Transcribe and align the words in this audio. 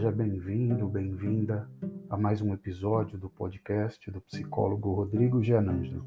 Seja 0.00 0.12
bem-vindo, 0.12 0.88
bem-vinda 0.88 1.68
a 2.08 2.16
mais 2.16 2.40
um 2.40 2.54
episódio 2.54 3.18
do 3.18 3.28
podcast 3.28 4.10
do 4.10 4.18
psicólogo 4.22 4.94
Rodrigo 4.94 5.42
Gianangelo. 5.42 6.06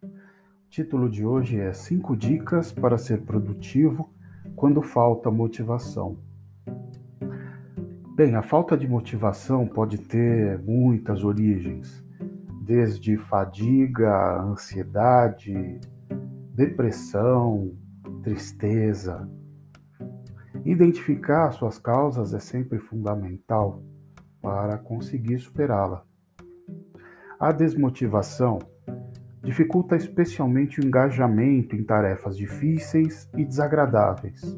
O 0.00 0.70
título 0.70 1.10
de 1.10 1.26
hoje 1.26 1.58
é 1.58 1.72
Cinco 1.72 2.16
dicas 2.16 2.70
para 2.70 2.96
ser 2.96 3.22
produtivo 3.22 4.14
quando 4.54 4.80
falta 4.80 5.28
motivação. 5.28 6.18
Bem, 8.14 8.36
a 8.36 8.42
falta 8.42 8.76
de 8.76 8.86
motivação 8.86 9.66
pode 9.66 9.98
ter 9.98 10.56
muitas 10.60 11.24
origens, 11.24 12.06
desde 12.64 13.16
fadiga, 13.16 14.40
ansiedade, 14.40 15.80
depressão, 16.54 17.72
tristeza, 18.22 19.28
Identificar 20.64 21.50
suas 21.50 21.76
causas 21.76 22.32
é 22.32 22.38
sempre 22.38 22.78
fundamental 22.78 23.82
para 24.40 24.78
conseguir 24.78 25.40
superá-la. 25.40 26.04
A 27.38 27.50
desmotivação 27.50 28.60
dificulta 29.42 29.96
especialmente 29.96 30.78
o 30.78 30.84
engajamento 30.84 31.74
em 31.74 31.82
tarefas 31.82 32.36
difíceis 32.36 33.28
e 33.36 33.44
desagradáveis. 33.44 34.56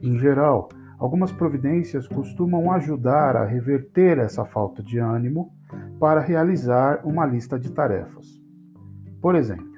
Em 0.00 0.16
geral, 0.16 0.68
algumas 0.96 1.32
providências 1.32 2.06
costumam 2.06 2.70
ajudar 2.70 3.36
a 3.36 3.44
reverter 3.44 4.18
essa 4.18 4.44
falta 4.44 4.80
de 4.80 4.98
ânimo 4.98 5.52
para 5.98 6.20
realizar 6.20 7.04
uma 7.04 7.26
lista 7.26 7.58
de 7.58 7.72
tarefas. 7.72 8.40
Por 9.20 9.34
exemplo, 9.34 9.74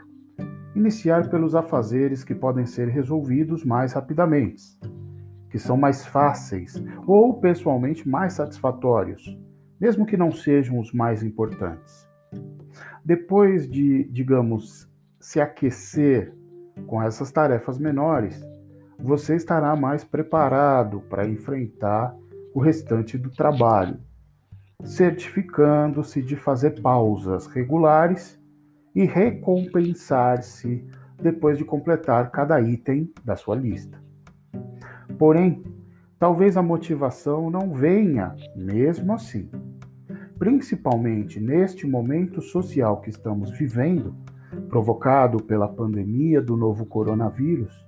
iniciar 0.74 1.30
pelos 1.30 1.54
afazeres 1.54 2.22
que 2.22 2.34
podem 2.34 2.66
ser 2.66 2.88
resolvidos 2.88 3.64
mais 3.64 3.94
rapidamente 3.94 4.78
que 5.56 5.62
são 5.62 5.74
mais 5.74 6.04
fáceis 6.04 6.84
ou 7.06 7.32
pessoalmente 7.40 8.06
mais 8.06 8.34
satisfatórios, 8.34 9.38
mesmo 9.80 10.04
que 10.04 10.14
não 10.14 10.30
sejam 10.30 10.78
os 10.78 10.92
mais 10.92 11.22
importantes. 11.22 12.06
Depois 13.02 13.66
de, 13.66 14.04
digamos, 14.04 14.86
se 15.18 15.40
aquecer 15.40 16.34
com 16.86 17.02
essas 17.02 17.32
tarefas 17.32 17.78
menores, 17.78 18.46
você 18.98 19.34
estará 19.34 19.74
mais 19.74 20.04
preparado 20.04 21.00
para 21.08 21.26
enfrentar 21.26 22.14
o 22.52 22.60
restante 22.60 23.16
do 23.16 23.30
trabalho, 23.30 23.98
certificando-se 24.84 26.20
de 26.20 26.36
fazer 26.36 26.82
pausas 26.82 27.46
regulares 27.46 28.38
e 28.94 29.06
recompensar-se 29.06 30.84
depois 31.18 31.56
de 31.56 31.64
completar 31.64 32.30
cada 32.30 32.60
item 32.60 33.10
da 33.24 33.36
sua 33.36 33.56
lista. 33.56 34.04
Porém, 35.18 35.62
talvez 36.18 36.56
a 36.56 36.62
motivação 36.62 37.50
não 37.50 37.72
venha 37.72 38.34
mesmo 38.54 39.12
assim. 39.12 39.48
Principalmente 40.38 41.40
neste 41.40 41.86
momento 41.86 42.42
social 42.42 43.00
que 43.00 43.08
estamos 43.08 43.50
vivendo, 43.50 44.14
provocado 44.68 45.42
pela 45.42 45.68
pandemia 45.68 46.42
do 46.42 46.56
novo 46.56 46.84
coronavírus, 46.84 47.84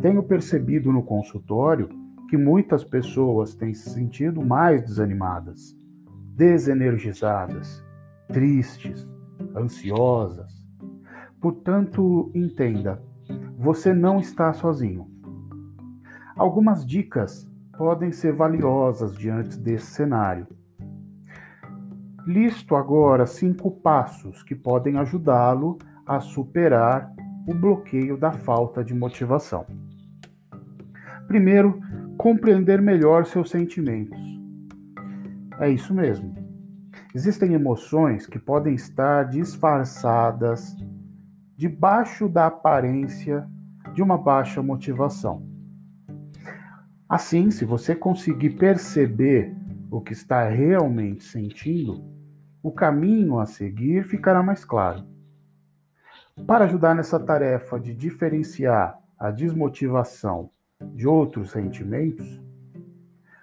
tenho 0.00 0.22
percebido 0.22 0.92
no 0.92 1.02
consultório 1.02 1.88
que 2.28 2.36
muitas 2.36 2.84
pessoas 2.84 3.54
têm 3.54 3.74
se 3.74 3.90
sentido 3.90 4.40
mais 4.40 4.82
desanimadas, 4.82 5.76
desenergizadas, 6.36 7.84
tristes, 8.28 9.08
ansiosas. 9.56 10.52
Portanto, 11.40 12.30
entenda, 12.34 13.02
você 13.58 13.92
não 13.92 14.20
está 14.20 14.52
sozinho. 14.52 15.09
Algumas 16.40 16.86
dicas 16.86 17.46
podem 17.76 18.12
ser 18.12 18.32
valiosas 18.32 19.14
diante 19.14 19.58
desse 19.58 19.88
cenário. 19.88 20.46
Listo 22.26 22.74
agora 22.74 23.26
cinco 23.26 23.70
passos 23.70 24.42
que 24.42 24.54
podem 24.54 24.96
ajudá-lo 24.96 25.76
a 26.06 26.18
superar 26.18 27.12
o 27.46 27.52
bloqueio 27.52 28.16
da 28.16 28.32
falta 28.32 28.82
de 28.82 28.94
motivação. 28.94 29.66
Primeiro, 31.28 31.78
compreender 32.16 32.80
melhor 32.80 33.26
seus 33.26 33.50
sentimentos. 33.50 34.18
É 35.58 35.68
isso 35.68 35.92
mesmo. 35.92 36.34
Existem 37.14 37.52
emoções 37.52 38.26
que 38.26 38.38
podem 38.38 38.74
estar 38.74 39.24
disfarçadas 39.24 40.74
debaixo 41.54 42.30
da 42.30 42.46
aparência 42.46 43.46
de 43.92 44.00
uma 44.00 44.16
baixa 44.16 44.62
motivação. 44.62 45.49
Assim, 47.10 47.50
se 47.50 47.64
você 47.64 47.96
conseguir 47.96 48.50
perceber 48.50 49.52
o 49.90 50.00
que 50.00 50.12
está 50.12 50.48
realmente 50.48 51.24
sentindo, 51.24 52.04
o 52.62 52.70
caminho 52.70 53.40
a 53.40 53.46
seguir 53.46 54.04
ficará 54.04 54.44
mais 54.44 54.64
claro. 54.64 55.04
Para 56.46 56.66
ajudar 56.66 56.94
nessa 56.94 57.18
tarefa 57.18 57.80
de 57.80 57.92
diferenciar 57.96 58.96
a 59.18 59.32
desmotivação 59.32 60.50
de 60.94 61.08
outros 61.08 61.50
sentimentos, 61.50 62.40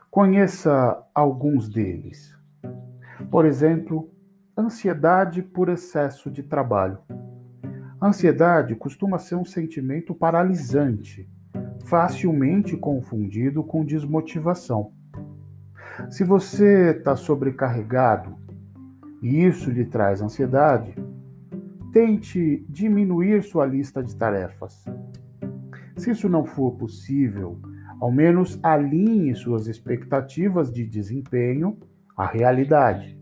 conheça 0.10 1.04
alguns 1.14 1.68
deles. 1.68 2.40
Por 3.30 3.46
exemplo, 3.46 4.10
ansiedade 4.58 5.42
por 5.42 5.68
excesso 5.68 6.32
de 6.32 6.42
trabalho. 6.42 7.00
Ansiedade 8.02 8.76
costuma 8.76 9.20
ser 9.20 9.36
um 9.36 9.44
sentimento 9.44 10.16
paralisante 10.16 11.30
facilmente 11.86 12.76
confundido 12.76 13.64
com 13.64 13.86
desmotivação. 13.86 14.92
Se 16.10 16.24
você 16.24 16.92
está 16.92 17.16
sobrecarregado 17.16 18.36
e 19.22 19.46
isso 19.46 19.72
lhe 19.72 19.86
traz 19.86 20.22
ansiedade, 20.22 20.94
tente 21.92 22.66
diminuir 22.70 23.44
sua 23.44 23.66
lista 23.66 24.04
de 24.04 24.16
tarefas. 24.16 24.86
Se 25.96 26.12
isso 26.12 26.30
não 26.30 26.46
for 26.46 26.74
possível, 26.74 27.60
ao 28.00 28.12
menos 28.12 28.60
alinhe 28.62 29.34
suas 29.34 29.68
expectativas 29.68 30.72
de 30.72 30.86
desempenho 30.86 31.78
à 32.16 32.26
realidade. 32.28 33.20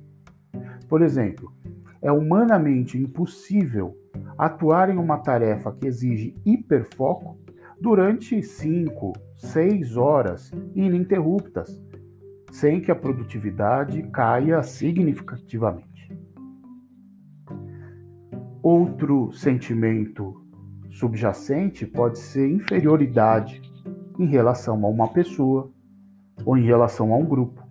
Por 0.90 1.02
exemplo, 1.02 1.54
é 2.02 2.12
humanamente 2.12 2.98
impossível 2.98 3.98
atuar 4.38 4.90
em 4.90 4.98
uma 4.98 5.18
tarefa 5.18 5.72
que 5.72 5.88
exige 5.88 6.36
hiperfoco 6.46 7.38
durante 7.86 8.42
5, 8.42 9.14
6 9.36 9.96
horas 9.96 10.52
ininterruptas, 10.74 11.80
sem 12.52 12.82
que 12.82 12.90
a 12.90 12.96
produtividade 12.96 14.02
caia 14.12 14.64
significativamente. 14.64 16.12
Outro 18.64 19.32
sentimento 19.34 20.34
subjacente 20.90 21.86
pode 21.86 22.18
ser 22.18 22.50
inferioridade 22.50 23.62
em 24.18 24.26
relação 24.26 24.84
a 24.84 24.90
uma 24.90 25.14
pessoa 25.14 25.72
ou 26.44 26.58
em 26.58 26.66
relação 26.66 27.14
a 27.14 27.18
um 27.18 27.26
grupo. 27.26 27.64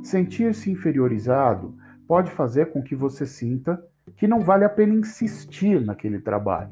Sentir-se 0.00 0.70
inferiorizado 0.70 1.74
pode 2.06 2.30
fazer 2.30 2.66
com 2.66 2.80
que 2.80 2.94
você 2.94 3.26
sinta 3.26 3.82
que 4.16 4.28
não 4.28 4.38
vale 4.38 4.64
a 4.64 4.68
pena 4.68 4.94
insistir 4.94 5.84
naquele 5.84 6.20
trabalho 6.20 6.70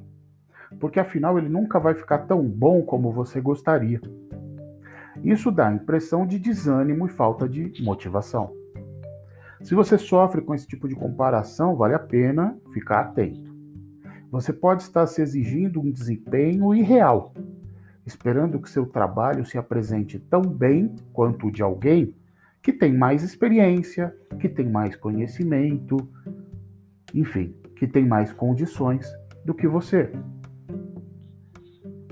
porque 0.79 1.01
afinal 1.01 1.39
ele 1.39 1.49
nunca 1.49 1.79
vai 1.79 1.95
ficar 1.95 2.19
tão 2.19 2.43
bom 2.43 2.83
como 2.83 3.13
você 3.13 3.41
gostaria. 3.41 4.01
Isso 5.25 5.51
dá 5.51 5.69
a 5.69 5.75
impressão 5.75 6.27
de 6.27 6.39
desânimo 6.39 7.07
e 7.07 7.11
falta 7.11 7.49
de 7.49 7.73
motivação. 7.83 8.53
Se 9.63 9.75
você 9.75 9.97
sofre 9.97 10.43
com 10.43 10.55
esse 10.55 10.67
tipo 10.67 10.87
de 10.87 10.95
comparação, 10.95 11.75
vale 11.75 11.95
a 11.95 11.99
pena 11.99 12.57
ficar 12.73 13.01
atento. 13.01 13.55
Você 14.31 14.53
pode 14.53 14.83
estar 14.83 15.07
se 15.07 15.23
exigindo 15.23 15.81
um 15.81 15.91
desempenho 15.91 16.75
irreal, 16.75 17.33
esperando 18.05 18.61
que 18.61 18.69
seu 18.69 18.87
trabalho 18.87 19.47
se 19.47 19.57
apresente 19.57 20.19
tão 20.19 20.43
bem 20.43 20.95
quanto 21.13 21.47
o 21.47 21.51
de 21.51 21.63
alguém 21.63 22.15
que 22.63 22.73
tem 22.73 22.93
mais 22.93 23.23
experiência, 23.23 24.15
que 24.41 24.49
tem 24.49 24.69
mais 24.69 24.97
conhecimento, 24.97 25.97
enfim, 27.15 27.55
que 27.77 27.87
tem 27.87 28.05
mais 28.05 28.33
condições 28.33 29.09
do 29.45 29.55
que 29.55 29.67
você. 29.67 30.11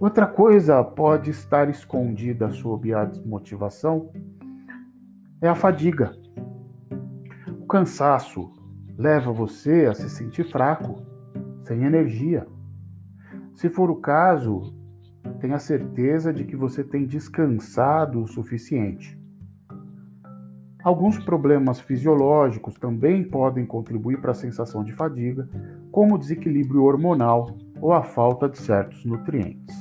Outra 0.01 0.27
coisa 0.27 0.83
pode 0.83 1.31
estar 1.31 1.69
escondida 1.69 2.51
sob 2.51 2.93
a 2.93 3.05
desmotivação 3.05 4.11
é 5.41 5.49
a 5.49 5.55
fadiga. 5.55 6.13
O 7.61 7.67
cansaço 7.67 8.51
leva 8.99 9.33
você 9.33 9.87
a 9.87 9.95
se 9.95 10.11
sentir 10.11 10.51
fraco, 10.51 11.01
sem 11.63 11.85
energia. 11.85 12.45
Se 13.55 13.69
for 13.69 13.89
o 13.89 13.97
caso, 13.97 14.75
tenha 15.39 15.61
certeza 15.61 16.33
de 16.33 16.45
que 16.45 16.57
você 16.57 16.83
tem 16.83 17.07
descansado 17.07 18.21
o 18.21 18.27
suficiente. 18.27 19.17
Alguns 20.83 21.19
problemas 21.25 21.79
fisiológicos 21.79 22.75
também 22.75 23.23
podem 23.23 23.65
contribuir 23.65 24.21
para 24.21 24.33
a 24.33 24.35
sensação 24.35 24.83
de 24.83 24.93
fadiga, 24.93 25.49
como 25.93 26.19
desequilíbrio 26.19 26.83
hormonal 26.83 27.57
ou 27.81 27.93
a 27.93 28.03
falta 28.03 28.49
de 28.49 28.59
certos 28.59 29.05
nutrientes. 29.05 29.75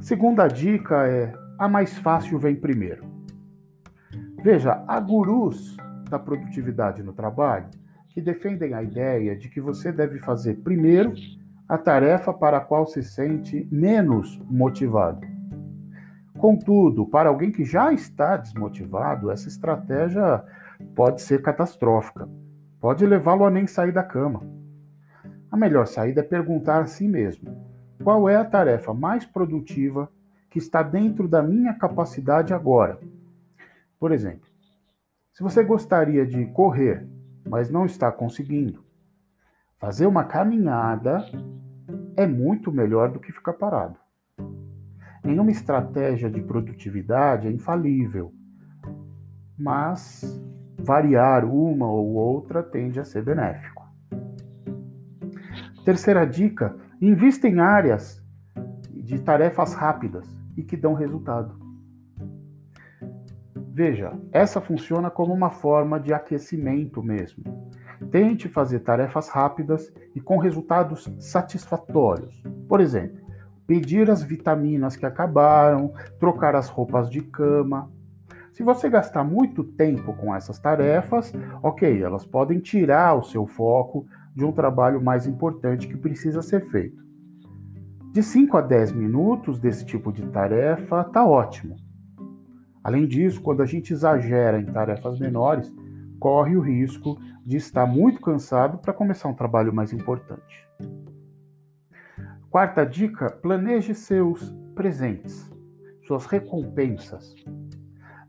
Segunda 0.00 0.48
dica 0.48 1.06
é 1.06 1.32
a 1.58 1.68
mais 1.68 1.96
fácil 1.98 2.38
vem 2.38 2.56
primeiro. 2.56 3.04
Veja, 4.42 4.82
há 4.88 4.98
gurus 4.98 5.76
da 6.08 6.18
produtividade 6.18 7.02
no 7.02 7.12
trabalho 7.12 7.68
que 8.08 8.20
defendem 8.20 8.74
a 8.74 8.82
ideia 8.82 9.36
de 9.36 9.48
que 9.48 9.60
você 9.60 9.92
deve 9.92 10.18
fazer 10.18 10.54
primeiro 10.62 11.12
a 11.68 11.78
tarefa 11.78 12.32
para 12.32 12.56
a 12.56 12.60
qual 12.60 12.86
se 12.86 13.02
sente 13.02 13.68
menos 13.70 14.40
motivado. 14.50 15.20
Contudo, 16.38 17.06
para 17.06 17.28
alguém 17.28 17.52
que 17.52 17.64
já 17.64 17.92
está 17.92 18.36
desmotivado, 18.36 19.30
essa 19.30 19.46
estratégia 19.46 20.42
pode 20.96 21.20
ser 21.20 21.42
catastrófica. 21.42 22.28
Pode 22.80 23.04
levá-lo 23.06 23.44
a 23.44 23.50
nem 23.50 23.66
sair 23.66 23.92
da 23.92 24.02
cama. 24.02 24.40
A 25.50 25.56
melhor 25.56 25.86
saída 25.86 26.20
é 26.20 26.24
perguntar 26.24 26.80
a 26.80 26.86
si 26.86 27.08
mesmo: 27.08 27.50
qual 28.02 28.28
é 28.28 28.36
a 28.36 28.44
tarefa 28.44 28.94
mais 28.94 29.24
produtiva 29.24 30.10
que 30.48 30.58
está 30.58 30.82
dentro 30.82 31.26
da 31.26 31.42
minha 31.42 31.74
capacidade 31.74 32.54
agora? 32.54 32.98
Por 33.98 34.12
exemplo, 34.12 34.48
se 35.32 35.42
você 35.42 35.62
gostaria 35.62 36.26
de 36.26 36.46
correr, 36.46 37.06
mas 37.48 37.70
não 37.70 37.84
está 37.84 38.12
conseguindo, 38.12 38.84
fazer 39.78 40.06
uma 40.06 40.24
caminhada 40.24 41.24
é 42.16 42.26
muito 42.26 42.70
melhor 42.70 43.10
do 43.10 43.18
que 43.18 43.32
ficar 43.32 43.54
parado. 43.54 43.98
Nenhuma 45.22 45.50
estratégia 45.50 46.30
de 46.30 46.40
produtividade 46.40 47.46
é 47.46 47.50
infalível, 47.50 48.32
mas 49.58 50.22
variar 50.78 51.44
uma 51.44 51.90
ou 51.90 52.14
outra 52.14 52.62
tende 52.62 52.98
a 52.98 53.04
ser 53.04 53.22
benéfico. 53.22 53.79
Terceira 55.84 56.26
dica: 56.26 56.76
invista 57.00 57.48
em 57.48 57.58
áreas 57.58 58.22
de 58.90 59.18
tarefas 59.18 59.74
rápidas 59.74 60.26
e 60.56 60.62
que 60.62 60.76
dão 60.76 60.94
resultado. 60.94 61.58
Veja, 63.72 64.12
essa 64.30 64.60
funciona 64.60 65.10
como 65.10 65.32
uma 65.32 65.50
forma 65.50 65.98
de 65.98 66.12
aquecimento 66.12 67.02
mesmo. 67.02 67.70
Tente 68.10 68.48
fazer 68.48 68.80
tarefas 68.80 69.28
rápidas 69.28 69.92
e 70.14 70.20
com 70.20 70.36
resultados 70.36 71.08
satisfatórios. 71.18 72.42
Por 72.68 72.80
exemplo, 72.80 73.20
pedir 73.66 74.10
as 74.10 74.22
vitaminas 74.22 74.96
que 74.96 75.06
acabaram, 75.06 75.94
trocar 76.18 76.54
as 76.56 76.68
roupas 76.68 77.08
de 77.08 77.22
cama. 77.22 77.90
Se 78.52 78.62
você 78.62 78.90
gastar 78.90 79.24
muito 79.24 79.64
tempo 79.64 80.12
com 80.14 80.34
essas 80.34 80.58
tarefas, 80.58 81.32
ok, 81.62 82.02
elas 82.02 82.26
podem 82.26 82.58
tirar 82.58 83.14
o 83.14 83.22
seu 83.22 83.46
foco 83.46 84.06
de 84.34 84.44
um 84.44 84.52
trabalho 84.52 85.02
mais 85.02 85.26
importante 85.26 85.88
que 85.88 85.96
precisa 85.96 86.42
ser 86.42 86.60
feito. 86.70 87.02
De 88.12 88.22
5 88.22 88.56
a 88.56 88.60
10 88.60 88.92
minutos 88.92 89.58
desse 89.58 89.84
tipo 89.84 90.12
de 90.12 90.26
tarefa 90.28 91.02
está 91.02 91.24
ótimo. 91.24 91.76
Além 92.82 93.06
disso, 93.06 93.40
quando 93.40 93.62
a 93.62 93.66
gente 93.66 93.92
exagera 93.92 94.60
em 94.60 94.66
tarefas 94.66 95.18
menores, 95.18 95.72
corre 96.18 96.56
o 96.56 96.60
risco 96.60 97.18
de 97.44 97.56
estar 97.56 97.86
muito 97.86 98.20
cansado 98.20 98.78
para 98.78 98.92
começar 98.92 99.28
um 99.28 99.34
trabalho 99.34 99.72
mais 99.72 99.92
importante. 99.92 100.66
Quarta 102.50 102.84
dica: 102.84 103.30
planeje 103.30 103.94
seus 103.94 104.52
presentes, 104.74 105.50
suas 106.06 106.26
recompensas. 106.26 107.34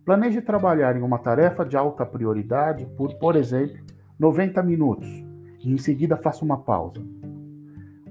Planeje 0.06 0.42
trabalhar 0.42 0.96
em 0.96 1.02
uma 1.02 1.20
tarefa 1.20 1.66
de 1.66 1.78
alta 1.78 2.06
prioridade 2.06 2.86
por, 2.98 3.16
por 3.16 3.36
exemplo, 3.36 3.84
90 4.20 4.62
minutos 4.64 5.31
e 5.64 5.72
em 5.72 5.78
seguida 5.78 6.18
faça 6.18 6.44
uma 6.44 6.58
pausa. 6.58 7.02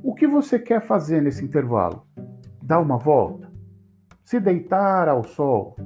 O 0.03 0.15
que 0.15 0.27
você 0.27 0.59
quer 0.59 0.81
fazer 0.81 1.21
nesse 1.21 1.45
intervalo? 1.45 2.07
Dar 2.63 2.81
uma 2.81 2.97
volta? 2.97 3.51
Se 4.25 4.41
deitar 4.41 5.09
ao 5.09 5.25
sol? 5.25 5.77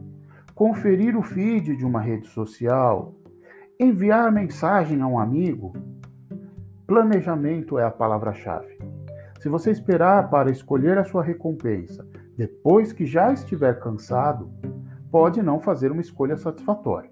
Conferir 0.54 1.16
o 1.16 1.22
feed 1.22 1.76
de 1.76 1.84
uma 1.84 2.00
rede 2.00 2.28
social? 2.28 3.14
Enviar 3.78 4.30
mensagem 4.30 5.00
a 5.00 5.06
um 5.06 5.18
amigo? 5.18 5.72
Planejamento 6.86 7.78
é 7.78 7.84
a 7.84 7.90
palavra-chave. 7.90 8.78
Se 9.40 9.48
você 9.48 9.70
esperar 9.70 10.30
para 10.30 10.50
escolher 10.50 10.96
a 10.98 11.04
sua 11.04 11.22
recompensa 11.22 12.06
depois 12.36 12.92
que 12.92 13.06
já 13.06 13.32
estiver 13.32 13.80
cansado, 13.80 14.50
pode 15.10 15.42
não 15.42 15.60
fazer 15.60 15.92
uma 15.92 16.00
escolha 16.00 16.36
satisfatória. 16.36 17.10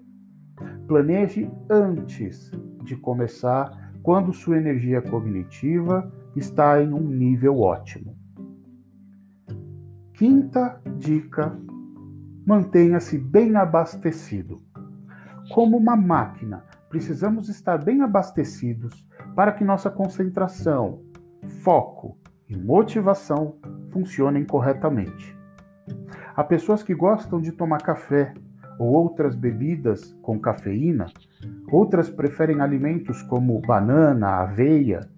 Planeje 0.87 1.49
antes 1.69 2.51
de 2.83 2.95
começar 2.95 3.82
quando 4.03 4.33
sua 4.33 4.57
energia 4.57 5.01
cognitiva 5.01 6.11
está 6.35 6.83
em 6.83 6.93
um 6.93 7.07
nível 7.07 7.61
ótimo. 7.61 8.15
Quinta 10.13 10.81
dica: 10.97 11.57
mantenha-se 12.45 13.17
bem 13.17 13.55
abastecido. 13.55 14.61
Como 15.53 15.77
uma 15.77 15.95
máquina, 15.95 16.63
precisamos 16.89 17.49
estar 17.49 17.83
bem 17.83 18.01
abastecidos 18.01 19.07
para 19.35 19.51
que 19.53 19.63
nossa 19.63 19.89
concentração, 19.89 21.01
foco 21.61 22.17
e 22.47 22.55
motivação 22.55 23.57
funcionem 23.89 24.45
corretamente. 24.45 25.35
Há 26.35 26.43
pessoas 26.43 26.83
que 26.83 26.93
gostam 26.93 27.39
de 27.39 27.51
tomar 27.51 27.81
café 27.81 28.33
ou 28.83 28.93
outras 28.93 29.35
bebidas 29.35 30.13
com 30.21 30.39
cafeína 30.39 31.07
Outras 31.71 32.09
preferem 32.09 32.61
alimentos 32.61 33.21
como 33.23 33.59
banana, 33.59 34.41
aveia. 34.41 35.09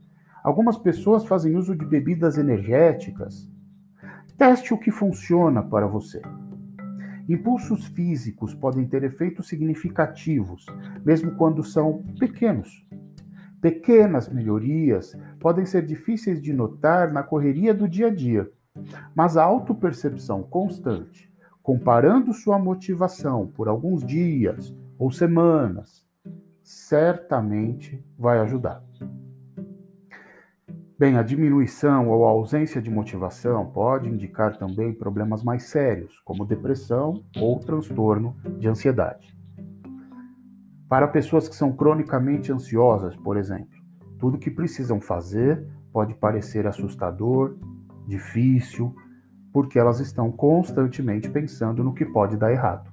Algumas 0.43 0.77
pessoas 0.77 1.25
fazem 1.25 1.55
uso 1.55 1.75
de 1.75 1.85
bebidas 1.85 2.37
energéticas. 2.37 3.51
Teste 4.37 4.73
o 4.73 4.77
que 4.77 4.91
funciona 4.91 5.63
para 5.63 5.87
você. 5.87 6.21
Impulsos 7.27 7.87
físicos 7.87 8.53
podem 8.53 8.87
ter 8.87 9.03
efeitos 9.03 9.47
significativos, 9.47 10.65
mesmo 11.03 11.31
quando 11.35 11.63
são 11.63 12.03
pequenos. 12.19 12.87
Pequenas 13.59 14.29
melhorias 14.29 15.17
podem 15.39 15.65
ser 15.65 15.85
difíceis 15.85 16.39
de 16.39 16.53
notar 16.53 17.11
na 17.11 17.23
correria 17.23 17.73
do 17.73 17.87
dia 17.87 18.07
a 18.07 18.13
dia, 18.13 18.49
mas 19.15 19.37
a 19.37 19.43
autopercepção 19.43 20.43
constante, 20.43 21.33
comparando 21.65 22.31
sua 22.31 22.59
motivação 22.59 23.47
por 23.47 23.67
alguns 23.67 24.05
dias 24.05 24.71
ou 24.99 25.09
semanas, 25.09 26.05
certamente 26.61 28.05
vai 28.15 28.37
ajudar. 28.37 28.83
Bem, 30.95 31.17
a 31.17 31.23
diminuição 31.23 32.07
ou 32.07 32.23
a 32.23 32.29
ausência 32.29 32.79
de 32.79 32.91
motivação 32.91 33.65
pode 33.65 34.07
indicar 34.07 34.59
também 34.59 34.93
problemas 34.93 35.43
mais 35.43 35.63
sérios, 35.63 36.19
como 36.19 36.45
depressão 36.45 37.23
ou 37.35 37.59
transtorno 37.59 38.35
de 38.59 38.67
ansiedade. 38.67 39.35
Para 40.87 41.07
pessoas 41.07 41.49
que 41.49 41.55
são 41.55 41.73
cronicamente 41.73 42.51
ansiosas, 42.51 43.15
por 43.15 43.37
exemplo, 43.37 43.75
tudo 44.19 44.37
que 44.37 44.51
precisam 44.51 45.01
fazer 45.01 45.67
pode 45.91 46.13
parecer 46.13 46.67
assustador, 46.67 47.57
difícil, 48.07 48.95
porque 49.55 49.79
elas 49.79 50.01
estão 50.01 50.29
constantemente 50.33 51.29
pensando 51.29 51.81
no 51.81 51.93
que 51.93 52.03
pode 52.03 52.35
dar 52.35 52.51
errado. 52.51 52.91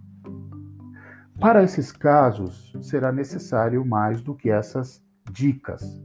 Para 1.40 1.64
esses 1.64 1.90
casos, 1.90 2.72
será 2.80 3.10
necessário 3.10 3.84
mais 3.84 4.22
do 4.22 4.32
que 4.32 4.48
essas 4.48 5.04
dicas. 5.28 6.00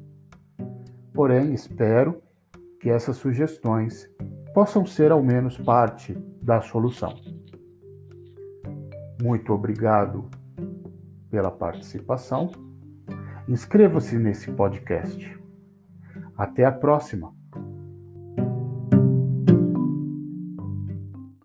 Porém, 1.13 1.53
espero 1.53 2.23
que 2.81 2.89
essas 2.89 3.17
sugestões 3.17 4.09
possam 4.51 4.83
ser 4.83 5.11
ao 5.11 5.21
menos 5.21 5.59
parte 5.59 6.17
da 6.41 6.59
solução. 6.59 7.13
Muito 9.21 9.53
obrigado 9.53 10.27
pela 11.29 11.51
participação. 11.51 12.49
Inscreva-se 13.47 14.17
nesse 14.17 14.51
podcast. 14.51 15.39
Até 16.35 16.65
a 16.65 16.71
próxima! 16.71 17.36